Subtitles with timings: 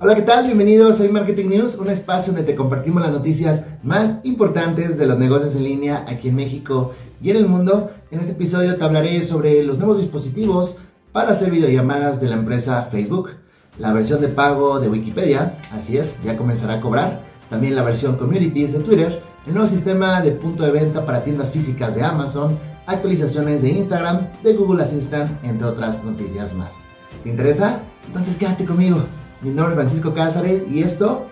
[0.00, 0.46] Hola, ¿qué tal?
[0.46, 5.16] Bienvenidos a Marketing News, un espacio donde te compartimos las noticias más importantes de los
[5.20, 7.92] negocios en línea aquí en México y en el mundo.
[8.10, 10.78] En este episodio te hablaré sobre los nuevos dispositivos
[11.12, 13.30] para hacer videollamadas de la empresa Facebook,
[13.78, 18.16] la versión de pago de Wikipedia, así es, ya comenzará a cobrar, también la versión
[18.16, 22.58] Communities de Twitter, el nuevo sistema de punto de venta para tiendas físicas de Amazon,
[22.86, 26.74] actualizaciones de Instagram, de Google Assistant, entre otras noticias más.
[27.22, 27.82] ¿Te interesa?
[28.08, 29.04] Entonces quédate conmigo.
[29.44, 31.26] Mi nombre es Francisco Cázares y esto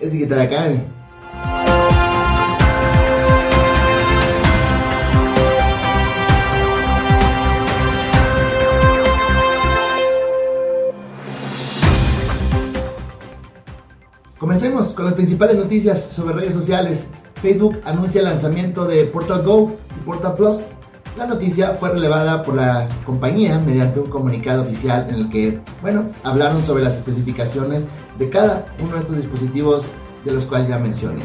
[0.00, 0.80] es Digital Academy.
[14.36, 17.06] Comencemos con las principales noticias sobre redes sociales.
[17.40, 20.56] Facebook anuncia el lanzamiento de Portal Go y Portal Plus
[21.16, 26.10] la noticia fue relevada por la compañía mediante un comunicado oficial en el que, bueno,
[26.24, 27.84] hablaron sobre las especificaciones
[28.18, 29.92] de cada uno de estos dispositivos
[30.24, 31.22] de los cuales ya mencioné.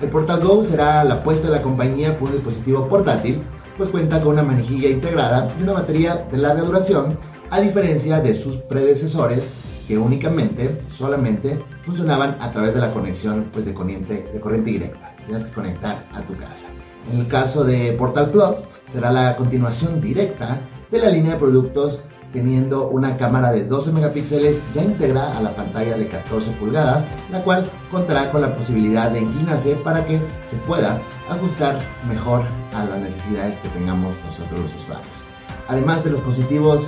[0.00, 3.42] El Portal Go será la apuesta de la compañía por un dispositivo portátil,
[3.76, 7.18] pues cuenta con una manijilla integrada y una batería de larga duración,
[7.50, 9.50] a diferencia de sus predecesores
[9.86, 15.11] que únicamente, solamente funcionaban a través de la conexión pues, de, corriente, de corriente directa.
[15.26, 16.66] Tienes que conectar a tu casa.
[17.12, 18.56] En el caso de Portal Plus,
[18.92, 24.62] será la continuación directa de la línea de productos teniendo una cámara de 12 megapíxeles
[24.74, 29.20] ya integrada a la pantalla de 14 pulgadas, la cual contará con la posibilidad de
[29.20, 31.78] inclinarse para que se pueda ajustar
[32.08, 32.42] mejor
[32.74, 35.26] a las necesidades que tengamos nosotros los usuarios.
[35.68, 36.86] Además de los positivos,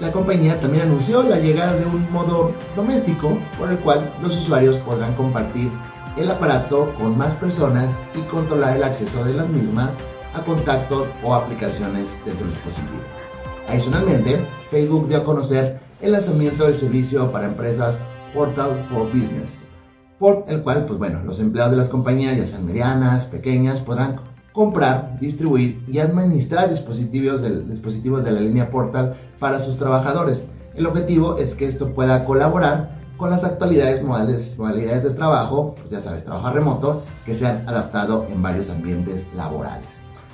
[0.00, 4.76] la compañía también anunció la llegada de un modo doméstico por el cual los usuarios
[4.78, 5.70] podrán compartir
[6.16, 9.94] el aparato con más personas y controlar el acceso de las mismas
[10.34, 13.00] a contactos o aplicaciones dentro del dispositivo.
[13.68, 14.40] Adicionalmente,
[14.70, 17.98] Facebook dio a conocer el lanzamiento del servicio para empresas
[18.34, 19.64] Portal for Business,
[20.18, 24.20] por el cual, pues bueno, los empleados de las compañías, ya sean medianas, pequeñas, podrán
[24.52, 30.48] comprar, distribuir y administrar dispositivos, dispositivos de la línea Portal para sus trabajadores.
[30.74, 35.90] El objetivo es que esto pueda colaborar con las actualidades modales, modalidades de trabajo, pues
[35.90, 39.86] ya sabes, trabajo remoto, que se han adaptado en varios ambientes laborales.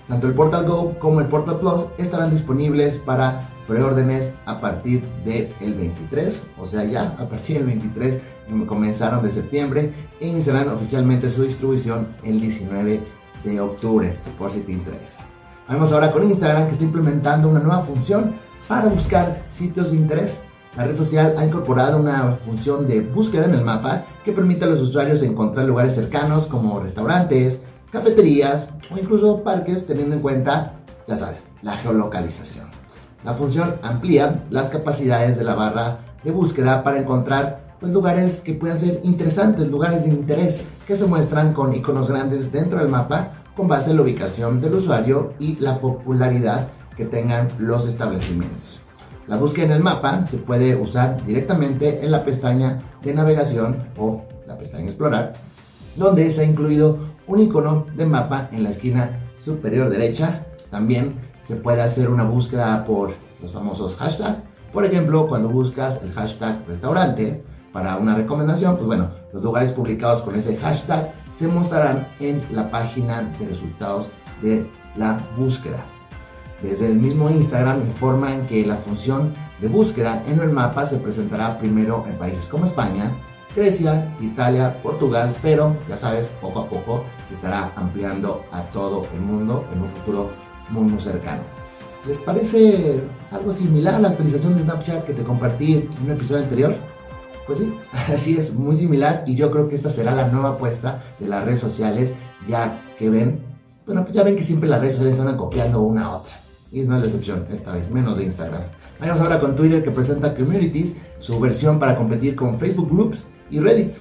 [0.09, 5.75] Tanto el Portal Go como el Portal Plus estarán disponibles para preórdenes a partir del
[5.75, 8.23] 23, o sea ya a partir del 23
[8.67, 13.03] comenzaron de septiembre e iniciarán oficialmente su distribución el 19
[13.45, 15.19] de octubre, por si te interesa.
[15.69, 20.41] Vamos ahora con Instagram que está implementando una nueva función para buscar sitios de interés.
[20.77, 24.69] La red social ha incorporado una función de búsqueda en el mapa que permite a
[24.69, 30.75] los usuarios encontrar lugares cercanos como restaurantes, cafeterías o incluso parques teniendo en cuenta,
[31.07, 32.67] ya sabes, la geolocalización.
[33.25, 38.55] La función amplía las capacidades de la barra de búsqueda para encontrar pues, lugares que
[38.55, 43.33] puedan ser interesantes, lugares de interés que se muestran con iconos grandes dentro del mapa
[43.57, 48.81] con base en la ubicación del usuario y la popularidad que tengan los establecimientos.
[49.29, 54.23] La búsqueda en el mapa se puede usar directamente en la pestaña de navegación o
[54.47, 55.35] la pestaña explorar,
[55.97, 60.47] donde se ha incluido un icono de mapa en la esquina superior derecha.
[60.71, 63.13] También se puede hacer una búsqueda por
[63.43, 64.39] los famosos hashtags.
[64.73, 70.23] Por ejemplo, cuando buscas el hashtag restaurante para una recomendación, pues bueno, los lugares publicados
[70.23, 74.09] con ese hashtag se mostrarán en la página de resultados
[74.41, 75.85] de la búsqueda.
[76.63, 81.57] Desde el mismo Instagram informan que la función de búsqueda en el mapa se presentará
[81.59, 83.13] primero en países como España,
[83.55, 89.21] Grecia, Italia, Portugal, pero ya sabes, poco a poco se estará ampliando a todo el
[89.21, 90.31] mundo en un futuro
[90.69, 91.43] muy muy cercano.
[92.07, 96.43] ¿Les parece algo similar a la actualización de Snapchat que te compartí en un episodio
[96.43, 96.75] anterior?
[97.47, 97.73] Pues sí,
[98.13, 101.45] así es, muy similar y yo creo que esta será la nueva apuesta de las
[101.45, 102.15] redes sociales
[102.49, 103.43] ya que ven,
[103.87, 106.48] bueno, pues ya ven que siempre las redes sociales andan copiando una a otra.
[106.71, 108.63] Y no es la excepción, esta vez, menos de Instagram.
[109.01, 113.61] Vamos ahora con Twitter que presenta Communities, su versión para competir con Facebook Groups y
[113.61, 113.95] Reddit.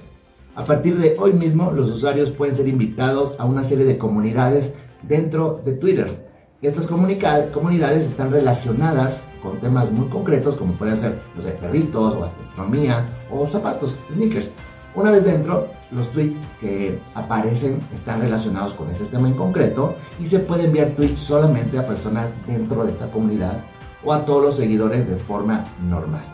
[0.54, 4.72] A partir de hoy mismo, los usuarios pueden ser invitados a una serie de comunidades
[5.02, 6.28] dentro de Twitter.
[6.60, 12.24] Estas comunidades están relacionadas con temas muy concretos como pueden ser, no sé, perritos o
[12.24, 14.50] astronomía o zapatos, sneakers.
[14.94, 20.26] Una vez dentro, los tweets que aparecen están relacionados con ese tema en concreto y
[20.26, 23.58] se puede enviar tweets solamente a personas dentro de esa comunidad
[24.04, 26.24] o a todos los seguidores de forma normal.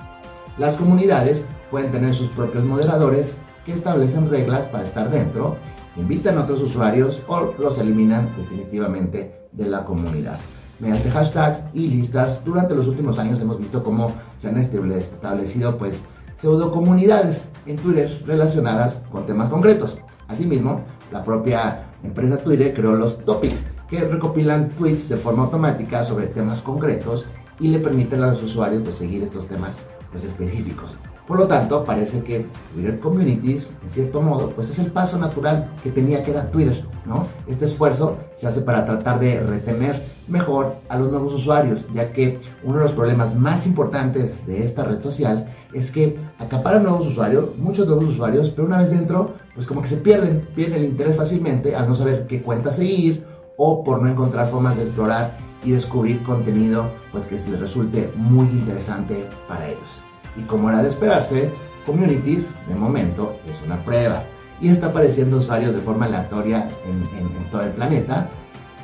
[0.59, 3.35] Las comunidades pueden tener sus propios moderadores
[3.65, 5.57] que establecen reglas para estar dentro,
[5.97, 10.39] invitan a otros usuarios o los eliminan definitivamente de la comunidad.
[10.81, 16.03] Mediante hashtags y listas, durante los últimos años hemos visto cómo se han establecido pues
[16.37, 19.99] pseudo comunidades en Twitter relacionadas con temas concretos.
[20.29, 20.83] Asimismo,
[21.13, 26.63] la propia empresa Twitter creó los topics, que recopilan tweets de forma automática sobre temas
[26.63, 27.29] concretos
[27.61, 29.79] y le permiten a los usuarios pues, seguir estos temas
[30.11, 30.97] pues, específicos.
[31.27, 35.73] Por lo tanto, parece que Twitter Communities, en cierto modo, pues es el paso natural
[35.83, 37.29] que tenía que dar Twitter, ¿no?
[37.47, 42.41] Este esfuerzo se hace para tratar de retener mejor a los nuevos usuarios, ya que
[42.63, 47.57] uno de los problemas más importantes de esta red social es que acapara nuevos usuarios,
[47.57, 51.17] muchos nuevos usuarios, pero una vez dentro, pues como que se pierden, pierden el interés
[51.17, 53.25] fácilmente al no saber qué cuenta seguir
[53.57, 58.13] o por no encontrar formas de explorar y descubrir contenido pues que se les resulte
[58.15, 60.04] muy interesante para ellos.
[60.37, 61.51] Y como era de esperarse,
[61.87, 64.25] Communities de momento es una prueba
[64.61, 68.29] y está apareciendo usuarios de forma aleatoria en, todo el planeta.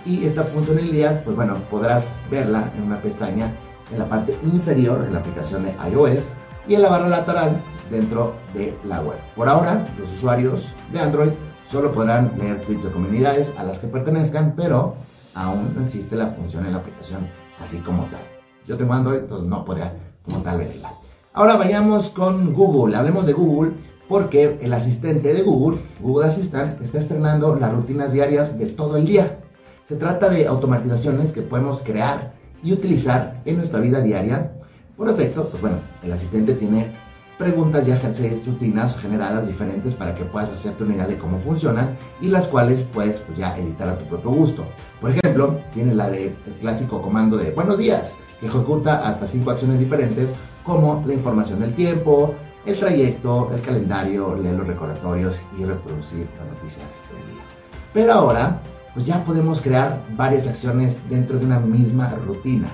[0.05, 3.53] Y esta funcionalidad, pues bueno, podrás verla en una pestaña
[3.91, 6.27] en la parte inferior en la aplicación de iOS
[6.69, 7.61] y en la barra lateral
[7.91, 9.19] dentro de la web.
[9.35, 11.31] Por ahora, los usuarios de Android
[11.71, 14.97] solo podrán leer tweets de comunidades a las que pertenezcan, pero
[15.35, 17.27] aún no existe la función en la aplicación
[17.61, 18.23] así como tal.
[18.67, 19.93] Yo tengo Android, entonces no podría
[20.23, 20.93] como tal verla.
[21.33, 23.71] Ahora vayamos con Google, hablemos de Google
[24.09, 29.07] porque el asistente de Google, Google Assistant, está estrenando las rutinas diarias de todo el
[29.07, 29.39] día.
[29.85, 32.33] Se trata de automatizaciones que podemos crear
[32.65, 34.55] y utilizar en nuestra vida diaria.
[34.97, 36.91] Por efecto, pues bueno, el asistente tiene
[37.39, 41.97] preguntas y seis rutinas generadas diferentes para que puedas hacerte una idea de cómo funcionan
[42.21, 44.65] y las cuales puedes pues, ya editar a tu propio gusto.
[45.01, 49.79] Por ejemplo, tienes la del clásico comando de buenos días, que ejecuta hasta cinco acciones
[49.79, 50.31] diferentes
[50.65, 52.35] como la información del tiempo,
[52.67, 57.43] el trayecto, el calendario, leer los recordatorios y reproducir las noticias del día.
[57.93, 58.61] Pero ahora,
[58.95, 62.71] pues ya podemos crear varias acciones dentro de una misma rutina.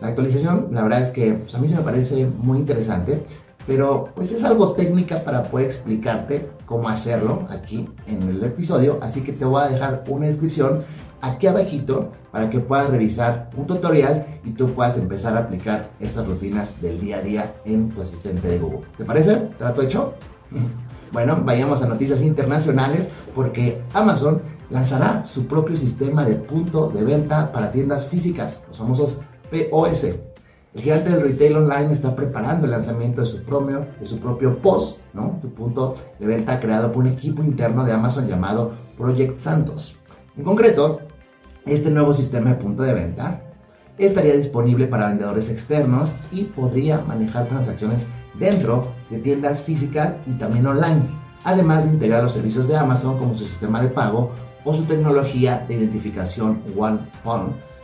[0.00, 3.24] La actualización, la verdad es que pues, a mí se me parece muy interesante,
[3.66, 9.22] pero pues es algo técnica para poder explicarte cómo hacerlo aquí en el episodio, así
[9.22, 10.84] que te voy a dejar una descripción
[11.24, 16.26] aquí abajito para que puedas revisar un tutorial y tú puedas empezar a aplicar estas
[16.26, 18.86] rutinas del día a día en tu asistente de Google.
[18.96, 19.36] ¿Te parece?
[19.58, 20.14] ¿Trato hecho?
[21.12, 27.52] Bueno, vayamos a noticias internacionales porque Amazon lanzará su propio sistema de punto de venta
[27.52, 29.18] para tiendas físicas, los famosos
[29.48, 30.04] POS.
[30.74, 34.58] El gigante del retail online está preparando el lanzamiento de su propio, de su propio
[34.58, 35.38] POS, ¿no?
[35.40, 39.94] su punto de venta creado por un equipo interno de Amazon llamado Project Santos.
[40.36, 40.98] En concreto,
[41.66, 43.42] este nuevo sistema de punto de venta
[43.98, 48.04] estaría disponible para vendedores externos y podría manejar transacciones
[48.38, 51.02] dentro de tiendas físicas y también online,
[51.44, 54.32] además de integrar los servicios de Amazon como su sistema de pago
[54.64, 56.98] o su tecnología de identificación One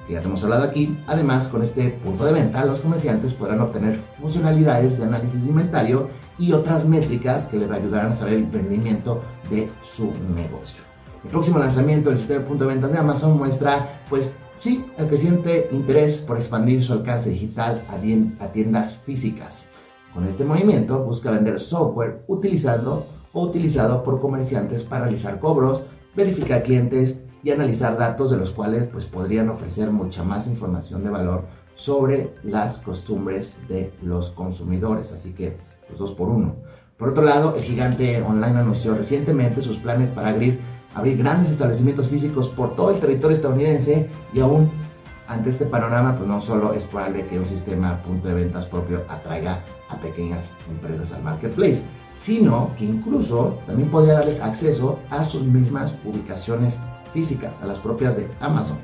[0.07, 0.99] que ya hemos hablado aquí.
[1.07, 6.11] Además, con este punto de venta, los comerciantes podrán obtener funcionalidades de análisis de inventario
[6.39, 10.90] y otras métricas que les ayudarán a saber el rendimiento de su negocio.
[11.23, 15.07] El próximo lanzamiento del sistema de punto de ventas de Amazon muestra, pues sí, el
[15.07, 19.67] creciente interés por expandir su alcance digital a tiendas físicas.
[20.15, 25.83] Con este movimiento busca vender software utilizando o utilizado por comerciantes para realizar cobros,
[26.17, 31.11] verificar clientes y analizar datos de los cuales pues, podrían ofrecer mucha más información de
[31.11, 31.45] valor
[31.75, 35.13] sobre las costumbres de los consumidores.
[35.13, 36.57] Así que, pues dos por uno.
[36.97, 40.61] Por otro lado, el gigante online anunció recientemente sus planes para abrir
[40.95, 44.71] abrir grandes establecimientos físicos por todo el territorio estadounidense y aún
[45.29, 49.05] ante este panorama, pues no solo es probable que un sistema punto de ventas propio
[49.09, 51.83] atraiga a pequeñas empresas al marketplace,
[52.21, 56.75] sino que incluso también podría darles acceso a sus mismas ubicaciones
[57.13, 58.79] físicas, a las propias de Amazon.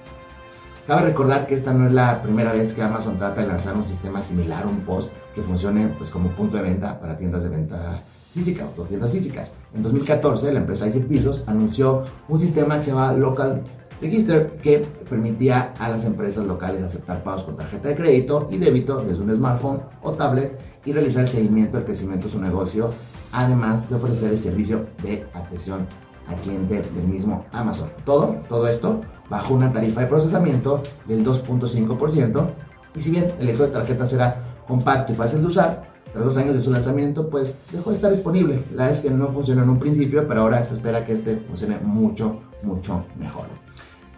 [0.86, 3.84] Cabe recordar que esta no es la primera vez que Amazon trata de lanzar un
[3.84, 8.04] sistema similar, un post que funcione pues, como punto de venta para tiendas de venta
[8.36, 9.54] física o tiendas físicas.
[9.74, 13.62] En 2014, la empresa Jeff Bezos anunció un sistema que se llama Local
[13.98, 19.00] Register que permitía a las empresas locales aceptar pagos con tarjeta de crédito y débito
[19.00, 22.90] desde un smartphone o tablet y realizar el seguimiento del crecimiento de su negocio,
[23.32, 25.86] además de ofrecer el servicio de atención
[26.28, 27.88] al cliente del mismo Amazon.
[28.04, 29.00] Todo, todo esto
[29.30, 32.50] bajo una tarifa de procesamiento del 2.5%
[32.94, 36.36] y si bien el electro de tarjeta será compacto y fácil de usar, tras dos
[36.38, 38.64] años de su lanzamiento, pues dejó de estar disponible.
[38.74, 41.76] La es que no funcionó en un principio, pero ahora se espera que este funcione
[41.82, 43.44] mucho, mucho mejor.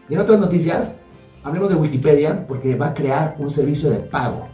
[0.08, 0.94] Y en otras noticias,
[1.42, 4.46] hablemos de Wikipedia, porque va a crear un servicio de pago.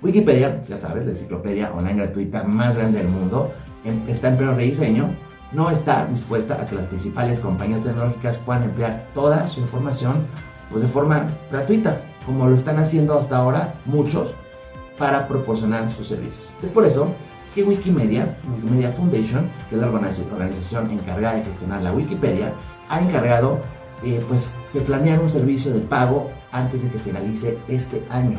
[0.00, 3.50] Wikipedia, ya sabes, la enciclopedia online gratuita más grande del mundo,
[4.06, 5.10] está en pleno rediseño.
[5.52, 10.14] No está dispuesta a que las principales compañías tecnológicas puedan emplear toda su información
[10.70, 14.32] pues, de forma gratuita, como lo están haciendo hasta ahora muchos
[14.98, 16.46] para proporcionar sus servicios.
[16.62, 17.08] Es por eso
[17.54, 22.52] que Wikimedia, Wikimedia Foundation, que es la organización encargada de gestionar la Wikipedia,
[22.88, 23.60] ha encargado
[24.04, 28.38] eh, pues, de planear un servicio de pago antes de que finalice este año.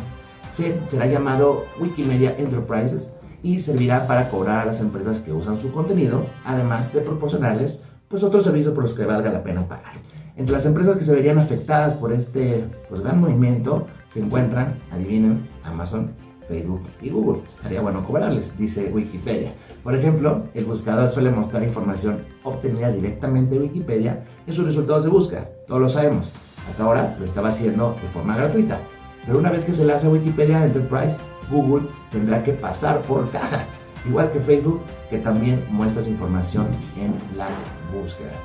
[0.55, 3.09] Se, será llamado Wikimedia Enterprises
[3.43, 8.23] y servirá para cobrar a las empresas que usan su contenido, además de proporcionarles pues,
[8.23, 9.93] otros servicios por los que valga la pena pagar.
[10.35, 15.49] Entre las empresas que se verían afectadas por este pues, gran movimiento se encuentran, adivinen,
[15.63, 16.13] Amazon,
[16.47, 17.43] Facebook y Google.
[17.47, 19.51] Estaría bueno cobrarles, dice Wikipedia.
[19.83, 25.09] Por ejemplo, el buscador suele mostrar información obtenida directamente de Wikipedia en sus resultados de
[25.09, 25.49] búsqueda.
[25.67, 26.31] Todos lo sabemos.
[26.69, 28.79] Hasta ahora lo estaba haciendo de forma gratuita.
[29.25, 31.17] Pero una vez que se hace Wikipedia Enterprise,
[31.51, 33.65] Google tendrá que pasar por caja.
[34.05, 37.51] Igual que Facebook, que también muestra esa información en las
[37.93, 38.35] búsquedas.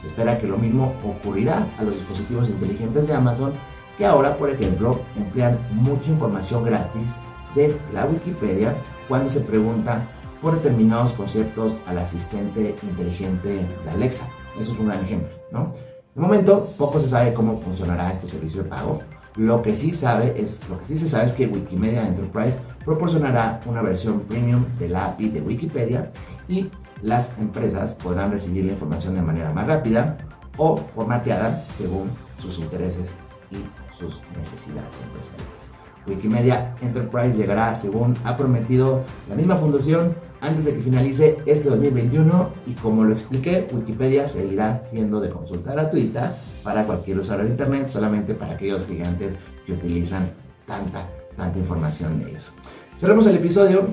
[0.00, 3.52] Se espera que lo mismo ocurrirá a los dispositivos inteligentes de Amazon
[3.98, 7.10] que ahora, por ejemplo, emplean mucha información gratis
[7.54, 8.74] de la Wikipedia
[9.08, 10.06] cuando se pregunta
[10.40, 14.24] por determinados conceptos al asistente inteligente de Alexa.
[14.60, 15.74] Eso es un gran ejemplo, ¿no?
[16.14, 19.00] De momento, poco se sabe cómo funcionará este servicio de pago.
[19.34, 23.60] Lo que sí sabe es, lo que sí se sabe es que Wikimedia Enterprise proporcionará
[23.66, 26.12] una versión premium de la API de Wikipedia
[26.48, 26.70] y
[27.02, 30.18] las empresas podrán recibir la información de manera más rápida
[30.56, 33.10] o formateada según sus intereses
[33.50, 33.56] y
[33.96, 35.68] sus necesidades empresariales.
[36.06, 42.50] Wikimedia Enterprise llegará, según ha prometido la misma fundación, antes de que finalice este 2021
[42.66, 47.88] y como lo expliqué, Wikipedia seguirá siendo de consulta gratuita para cualquier usuario de Internet,
[47.88, 49.34] solamente para aquellos gigantes
[49.66, 50.30] que utilizan
[50.66, 52.52] tanta, tanta información de ellos.
[52.98, 53.88] Cerramos el episodio,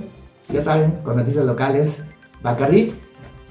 [0.51, 2.03] ya saben, con noticias locales.
[2.43, 2.93] Bacardi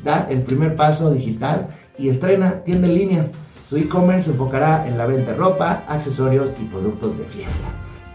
[0.02, 1.68] da el primer paso digital
[1.98, 3.30] y estrena tienda en línea.
[3.68, 7.64] Su e-commerce se enfocará en la venta de ropa, accesorios y productos de fiesta.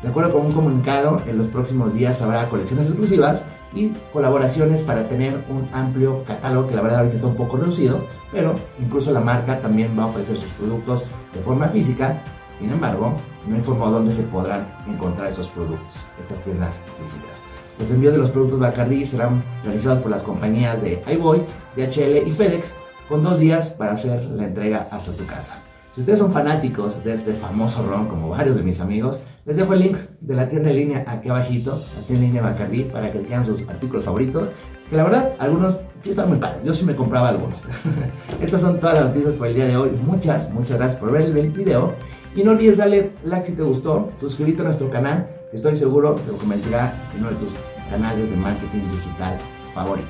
[0.03, 3.41] De acuerdo con un comunicado, en los próximos días habrá colecciones exclusivas
[3.74, 8.06] y colaboraciones para tener un amplio catálogo que la verdad ahorita está un poco reducido,
[8.32, 11.03] pero incluso la marca también va a ofrecer sus productos
[11.34, 12.22] de forma física.
[12.60, 13.13] Sin embargo,
[13.48, 17.36] no informó dónde se podrán encontrar esos productos, estas tiendas físicas.
[17.79, 21.41] Los envíos de los productos Bacardi serán realizados por las compañías de iBoy,
[21.75, 22.75] DHL y FedEx
[23.09, 25.55] con dos días para hacer la entrega hasta tu casa.
[25.93, 29.73] Si ustedes son fanáticos de este famoso ron, como varios de mis amigos, les dejo
[29.73, 33.11] el link de la tienda en línea aquí abajito, la tienda en línea Bacardi, para
[33.11, 34.49] que tengan sus artículos favoritos.
[34.89, 36.63] Que la verdad, algunos sí están muy padres.
[36.63, 37.63] Yo sí me compraba algunos.
[38.41, 39.89] Estas son todas las noticias por el día de hoy.
[40.05, 41.95] Muchas, muchas gracias por ver el video.
[42.35, 46.15] Y no olvides darle like si te gustó, suscribirte a nuestro canal, que estoy seguro
[46.23, 47.49] se lo convertirá en uno de tus
[47.89, 49.35] canales de marketing digital
[49.73, 50.07] favorito.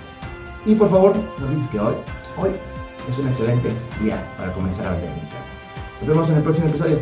[0.65, 1.95] Y por favor, no olvides que hoy,
[2.37, 2.49] hoy
[3.09, 6.99] es un excelente día para comenzar a vender en Nos vemos en el próximo episodio.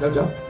[0.00, 0.47] Chao, chao.